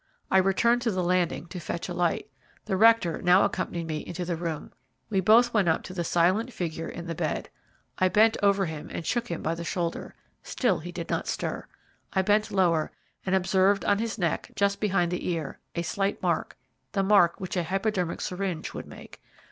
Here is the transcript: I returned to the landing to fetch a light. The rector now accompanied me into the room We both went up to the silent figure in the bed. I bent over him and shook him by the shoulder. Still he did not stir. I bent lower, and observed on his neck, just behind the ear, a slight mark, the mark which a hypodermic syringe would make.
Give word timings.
I 0.31 0.39
returned 0.39 0.81
to 0.81 0.89
the 0.89 1.03
landing 1.03 1.45
to 1.49 1.59
fetch 1.59 1.87
a 1.87 1.93
light. 1.93 2.27
The 2.65 2.75
rector 2.75 3.21
now 3.21 3.45
accompanied 3.45 3.85
me 3.85 3.97
into 3.99 4.25
the 4.25 4.35
room 4.35 4.71
We 5.11 5.19
both 5.19 5.53
went 5.53 5.67
up 5.67 5.83
to 5.83 5.93
the 5.93 6.03
silent 6.03 6.51
figure 6.51 6.89
in 6.89 7.05
the 7.05 7.13
bed. 7.13 7.51
I 7.99 8.07
bent 8.09 8.35
over 8.41 8.65
him 8.65 8.89
and 8.89 9.05
shook 9.05 9.27
him 9.27 9.43
by 9.43 9.53
the 9.53 9.63
shoulder. 9.63 10.15
Still 10.41 10.79
he 10.79 10.91
did 10.91 11.11
not 11.11 11.27
stir. 11.27 11.67
I 12.13 12.23
bent 12.23 12.49
lower, 12.49 12.89
and 13.27 13.35
observed 13.35 13.85
on 13.85 13.99
his 13.99 14.17
neck, 14.17 14.49
just 14.55 14.79
behind 14.79 15.11
the 15.11 15.27
ear, 15.29 15.59
a 15.75 15.83
slight 15.83 16.19
mark, 16.23 16.57
the 16.93 17.03
mark 17.03 17.39
which 17.39 17.55
a 17.55 17.65
hypodermic 17.65 18.21
syringe 18.21 18.73
would 18.73 18.87
make. 18.87 19.21